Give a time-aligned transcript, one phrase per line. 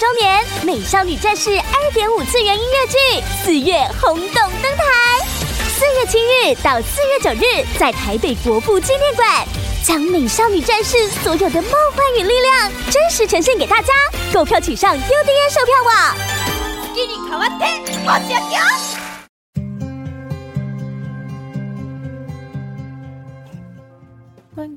[0.00, 2.98] 周年《美少女战士》二点五次元音乐剧
[3.44, 5.20] 四月轰动登台，
[5.68, 9.46] 四月七日到四月九日，在台北国父纪念馆，
[9.84, 13.92] 将《美少女战士》所有的梦幻与力量真实呈现给大家。
[14.32, 16.16] 购票请上 UDN 售票网。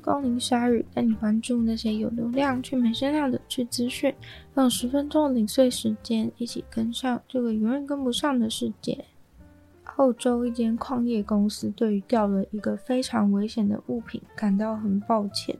[0.04, 4.14] 光临鲨语，带你关注那些有流量却没声量的趣资讯。
[4.56, 9.02] 用十分钟零碎时间，一起跟上这个永远跟不上的世界。
[9.96, 15.56] 澳洲一间矿业公司对于掉了一个非常危险的物品感到很抱歉。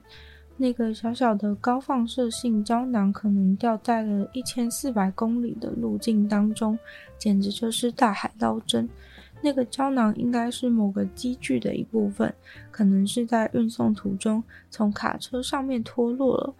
[0.57, 6.77] 那个小小的高放射性胶囊可能掉在了一千四百公里的路径当中，
[7.17, 8.87] 简直就是大海捞针。
[9.45, 12.33] 那个胶囊应该是某个机具的一部分，
[12.71, 16.51] 可能是在运送途中从卡车上面脱落了。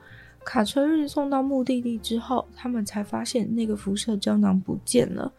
[0.45, 5.33] 卡车运送到目的地之后，他们才发现那个辐射胶囊不见了。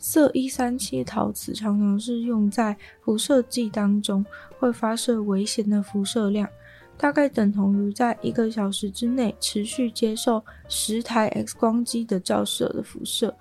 [0.00, 4.26] 色一三七陶瓷常常是用在辐射剂当中，
[4.58, 6.48] 会发射危险的辐射量。
[6.96, 13.34] 大概等同于在一个小时之内持续接受十台 X 光机的照射的辐射，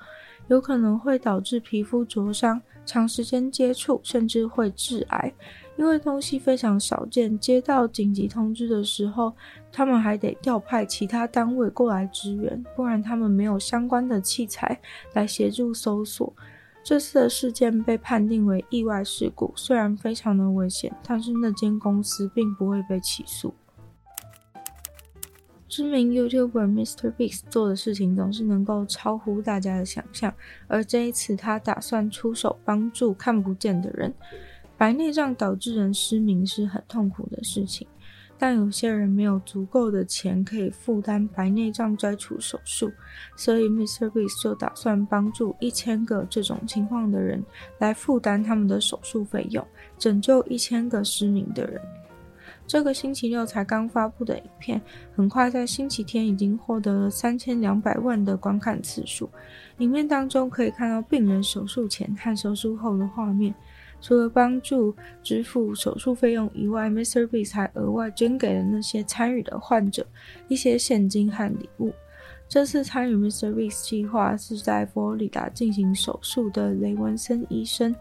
[0.50, 5.34] 有可能会导致皮肤灼伤、长时间接触，甚至会致癌。
[5.78, 9.34] 因为东西非常少见，接到紧急通知的时候，
[9.72, 14.78] 他们还得调派其他单位过来支援，不然他们没有相关的器材
[15.14, 16.34] 来协助搜索。
[16.84, 23.54] 这次的事件被判定为意外事故，虽然非常的危险，但是那间公司并不会被起诉。
[25.70, 30.34] 知名 YouTuber MrBeast 做的事情总是能够超乎大家的想象，
[30.68, 34.14] 而这一次他打算出手帮助看不见的人。
[34.76, 37.88] 白内障导致人失明是很痛苦的事情。
[38.42, 42.90] 但有些人没有足够的钱可以负担白内障摘除手术，
[43.36, 47.44] 所以 MrBeast 就打算帮助一千个这种情况的人
[47.80, 51.82] 来负担他们的手术费用，拯救一千个失明的人。
[52.70, 54.80] 这个星期六才刚发布的影片，
[55.16, 59.28] 很快在星期天已经获得了三千两百万的观看次数。
[59.80, 63.56] 影片当中可以看到病人手术前和手术后的画面。
[64.00, 70.06] 除了帮助支付手术费用以外，MrBeast 还额外捐给了那些参与的患者
[70.48, 71.92] 一些现金和礼物。
[72.50, 73.54] 这次参与 Mr.
[73.54, 77.96] Weeks 计划是在佛罗里达进行手术的雷文森医生。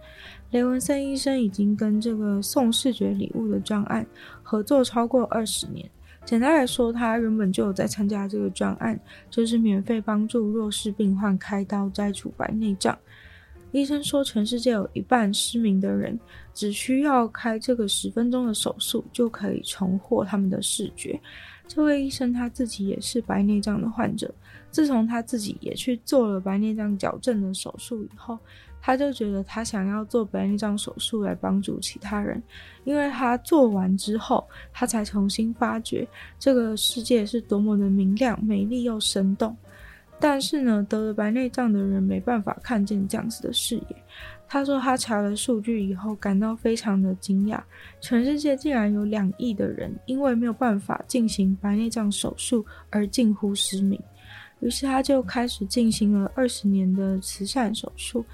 [0.52, 4.06] 雷文森医生已经跟这个送视觉礼物的专案
[4.42, 5.86] 合作超过二十年。
[6.24, 8.98] 简单来说，他原本就有在参加这个专案，
[9.28, 12.98] 就是免费帮助弱势病患开刀摘除白内障。
[13.72, 16.18] 医生说，全世界有一半失明的人
[16.54, 21.20] 只需要开这个十分钟的手术，就可以重获他们的视觉。
[21.66, 24.34] 这位医生他自己也是白内障的患者，
[24.70, 28.38] 自从他自己也去做了白内障矫正的手术以后，
[28.80, 32.42] 他就觉得他想要做白内障手术来帮助其他人，
[32.84, 34.42] 因为他做完之后，
[34.72, 36.08] 他才重新发觉
[36.38, 39.54] 这个世界是多么的明亮、美丽又生动。
[40.20, 43.96] 但是呢，得了白内障的人没办法看见这样子的视野。
[44.48, 47.60] 他说他查了数据以后，感到非常的惊讶，
[48.00, 54.00] 全世界竟然有两亿的人因为没有办法进行白内障手术而近乎失明。
[54.60, 58.24] 于是他就开始进行了二十年的慈善手术，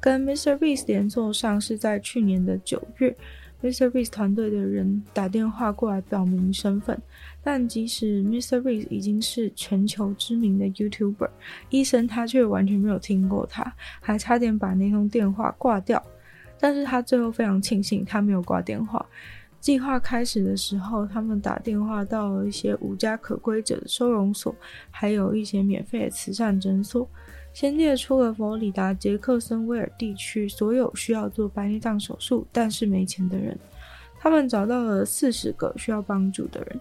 [0.00, 3.16] 跟 MrBeast 联络上是在去年的九月。
[3.62, 7.00] MrBeast 团队的人打电话过来表明身份，
[7.42, 11.28] 但即使 MrBeast 已经是全球知名的 YouTuber，
[11.68, 16.02] 医生他却完全没有听过他，还差点把那通电话挂掉。
[16.58, 19.04] 但是他最后非常庆幸他没有挂电话。
[19.60, 24.54] 计划开始的时候，他们打电话到了一些无家可归者的收容所，
[24.90, 27.06] 还有一些免费的慈善诊所。
[27.52, 33.58] 先列出了佛罗里达杰克森威尔地区所有需要做白内障手术但是没钱的人，
[34.18, 36.80] 他们找到了四十个需要帮助的人。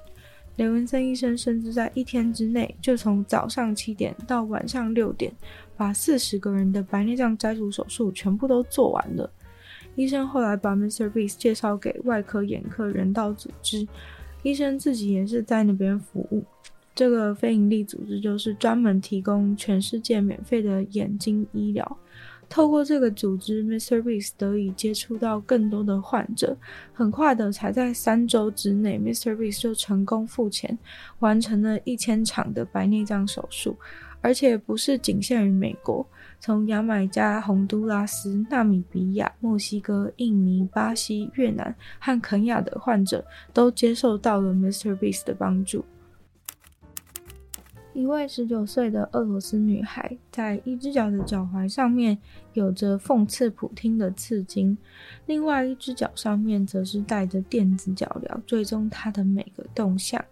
[0.58, 5.32] 雷文森医生甚至在一天之内，就从早上七点到晚上六点，
[5.78, 9.30] 把四十个人的白内障摘除手术全部都做完了。
[9.96, 13.88] 医生后来把 MrBeast 介绍给外科眼科人道组织，
[14.44, 16.44] 医生自己也是在那边服务。
[17.00, 21.98] 这个非营利组织就是专门提供全世界免费的眼睛医疗。
[22.50, 24.02] 透过这个组织，Mr.
[24.02, 26.58] Beast 得以接触到更多的患者。
[26.92, 29.34] 很快的，才在三周之内，Mr.
[29.34, 30.78] Beast 就成功付钱，
[31.20, 33.78] 完成了一千场的白内障手术，
[34.20, 36.06] 而且不是仅限于美国，
[36.42, 43.24] 从牙买加、洪都拉斯、纳米比亚、墨西哥、印尼、巴西、越南和肯亚的患者
[43.54, 44.98] 都接受到了 Mr.
[44.98, 45.86] Beast 的帮助。
[47.94, 52.18] 一位十九岁的俄罗斯女孩，在一只脚的脚踝上面
[52.54, 54.78] 有着讽刺普丁的刺青，
[55.26, 60.24] 另外一只脚上面则是带着电子脚镣，追踪她的每个动向。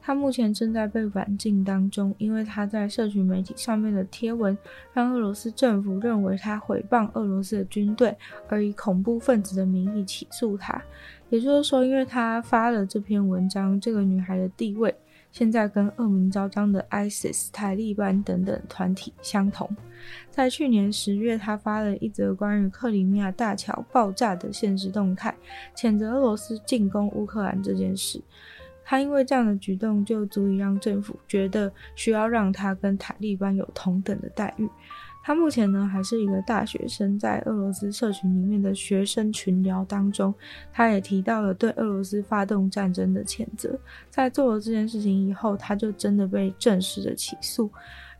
[0.00, 4.56] 她目前正在被软禁当中，因为她在社群媒体上面的贴文，
[4.92, 8.14] 让俄罗斯政府认为她诽谤俄罗斯的军队，
[8.48, 10.80] 而以恐怖分子的名义起诉她。
[11.30, 14.94] 也就是说，因为她发了这篇文章，这个女孩的地位。
[15.30, 19.68] 现在跟恶名昭彰的 ISIS、塔利班等等团体相同。
[20.30, 25.34] 在去年十月，他发了一则关于克里米亚大桥爆炸的现实动态，
[25.76, 28.22] 谴责俄罗斯进攻乌克兰这件事。
[28.84, 34.66] 他因为这样的举动，就足以让政府觉得需要让他跟塔利班有同等的待遇。
[35.28, 40.34] 他目前呢，还是一个大学生，在俄罗斯社群里面的学生群聊当中，
[40.72, 43.78] 他也提到了对俄罗斯发动战争的谴责。
[44.08, 47.70] 在做了这件事情以后，他就真的被正式的起诉。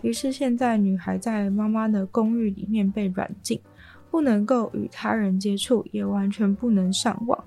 [0.02, 3.58] 于是现在女孩在妈妈的公寓里面被软禁，
[4.11, 7.43] 不能够与他人接触，也完全不能上网。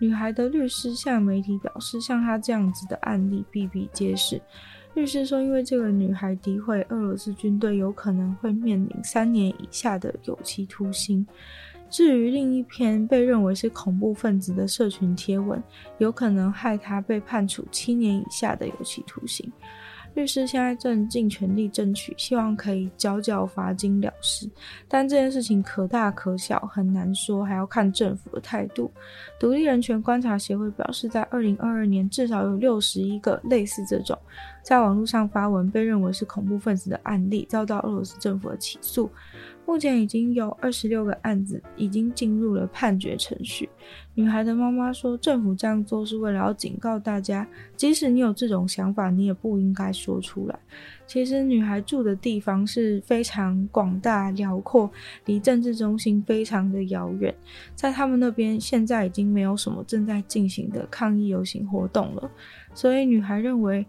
[0.00, 4.42] 女孩的律师向媒体表示，像她这样子的案例比比皆是。
[4.94, 11.26] 律师说，因为这个女孩诋毁俄罗斯军队，有可能会面临三年以下的有期徒刑。
[11.90, 15.62] 至于另一篇被认为是恐怖分子的社群贴文，
[15.98, 19.52] 有可能害她被判处七年以下的有期徒刑。
[20.14, 24.48] 律师现在正尽全力争取，希望可以缴缴罚金了事。
[24.88, 28.90] 但这件事情可大可小，很难说，还要看政府的态度。
[29.38, 34.16] 独立人权观察协会表示，在二零二二年，至少有六十一个类似这种
[34.62, 39.10] 在网络上发文被认为是恐怖分子的案例，遭到俄罗斯政府的起诉。
[39.66, 43.68] 目前已经有二十六个案子已经进入了判决程序。
[44.14, 47.46] 女孩的妈妈说，政府这样做是为了要警告大家，
[47.76, 50.58] 即使你有这种想法，你也不应该说出来。
[51.06, 54.90] 其实，女孩住的地方是非常广大辽阔，
[55.24, 57.34] 离政治中心非常的遥远。
[57.74, 62.30] 在他们那边，现在已经没有什么正在进行的抗议游行活动了。
[62.74, 63.84] 所以，女孩认为。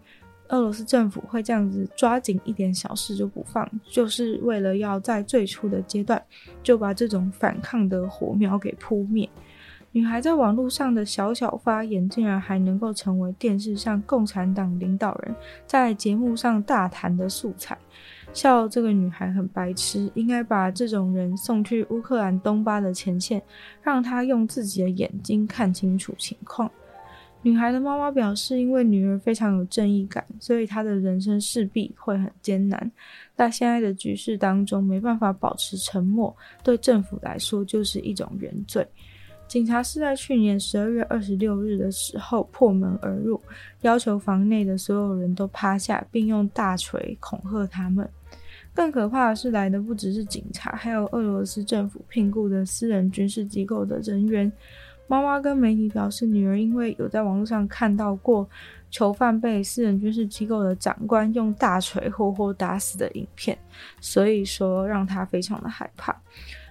[0.48, 6.22] 俄罗斯政府会这样子抓紧一点小事就不放，就是为了要在最初的阶段
[6.62, 9.28] 就把这种反抗的火苗给扑灭。
[9.92, 15.34] 女孩在网络上的小小发言，竟然还能够成为电视上共产党领导人
[15.66, 17.76] 在节目上大谈的素材。
[18.34, 23.42] 笑这个女孩很白痴，应该把这种人送去乌克兰东巴的前线，
[23.82, 26.70] 让他用自己的眼睛看清楚情况。
[27.46, 32.90] 女孩的妈妈表示，因为女儿非常有正义感，所以她的人生势必会很艰难。
[33.36, 38.84] 在现在的局势当中，没办法保持沉默，对政府来说就是一种原罪。
[39.46, 43.40] 警察是在去年十二月二十六日的时候破门而入，
[43.82, 48.08] 要求房内的所有人都趴下，并用大锤恐吓他们。
[48.74, 54.50] 更可怕的是，来的不只是警察，还有俄罗斯政府聘雇的私人军事机构的人员。
[55.08, 58.48] 妈妈跟媒体表示，女儿因为有在网络上看到过
[58.90, 63.56] 囚犯被私人军事机构的长官用大锤活活打死的影片，
[64.00, 66.14] 所以说让她非常的害怕。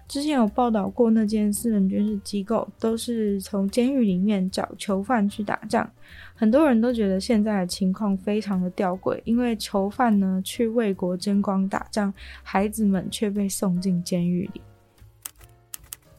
[0.07, 5.89] 之前有报道过，那间私人军事机构都是从监狱里面找囚犯去打仗，
[6.35, 12.13] 很多人都觉得现在的情况非常的吊诡，因为囚犯呢去为国争光打仗，
[12.43, 14.61] 孩子们却被送进监狱里。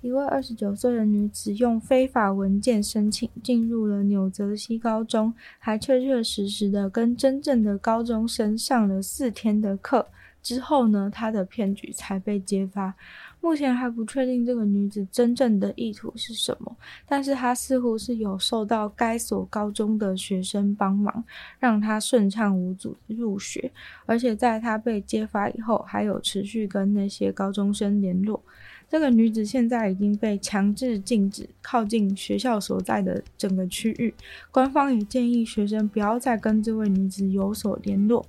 [0.06, 10.06] 一位二十九岁的女子用非法文件申请进入了纽泽西高中，还确确实实的跟真正的高中生上了四天的课
[10.40, 12.94] 之后呢，她的骗局才被揭发。
[13.40, 21.24] 目前还不确定这个女子真正的意图是什么，但是她似乎是有受到该所高中的学生帮忙，
[21.58, 23.72] 让她顺畅无阻的入学，
[24.04, 28.40] 而且在她被揭发以后，还有持续跟那些高中生联络。
[28.88, 34.14] 这个女子现在已经被强制禁止靠近学校所在的整个区域，
[34.50, 38.24] 官方也建议学生不要再跟这位女子有所联络。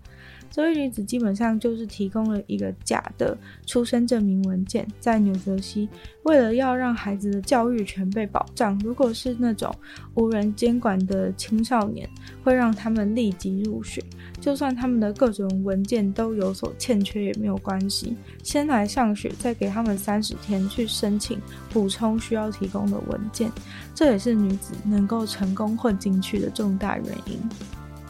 [0.50, 5.88] 这位女子基本上就是提供了一个假的出生证明文件，在纽泽西，
[6.24, 9.74] 为了要让孩子的教育权被保障，如果是那种
[10.16, 12.10] 无人监管的青少年，
[12.44, 14.04] 会让他们立即入学，
[14.42, 21.40] 就算他们的各种文件都有所欠缺也没有关系，先来上学，再给他们三十天去申请
[21.70, 23.52] 补充需要提供的文件，
[23.94, 27.38] 这也是女子能够成功混进去的重大原因。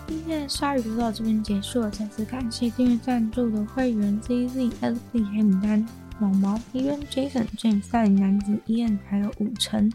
[0.08, 5.86] 今天的鲨鱼就到这边结束了，再次感谢订阅赞助的会员 Z Z S Z 黑牡丹、
[6.18, 9.92] 毛毛 Even、Jason、James、赛里男子、Ian，还有五成。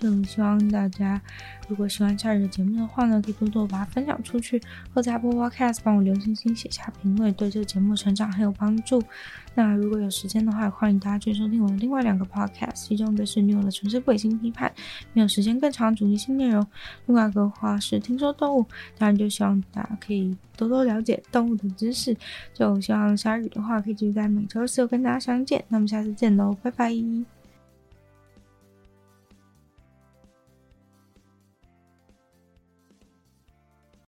[0.00, 1.20] 就希望大家
[1.68, 4.60] 如果喜欢鲨鱼的节目的话呢，可以多多把它分享出去，
[4.94, 9.02] 或在 Apple Podcast 帮我留星星、写下评论，对这个节目成长很有帮助。
[9.54, 14.72] 那如果有时间的话，欢迎大家去收听我的另外两个 podcast，其中一个是女友的城市鬼星批判，
[15.12, 16.64] 没有时间更长主题性内容；
[17.06, 18.64] 另外一个话是听说动物，
[18.96, 22.16] 当然就希望大家可以多多了解动物的知识。
[22.54, 27.39] 就希望鲨鱼的话可以继续在每周四跟大家相见，那么下次见喽，拜拜。